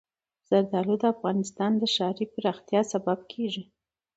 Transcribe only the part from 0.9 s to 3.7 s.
د افغانستان د ښاري پراختیا سبب کېږي.